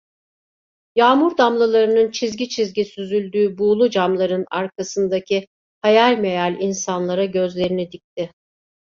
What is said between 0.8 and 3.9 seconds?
Yağmur damlalarının çizgi çizgi süzüldüğü buğulu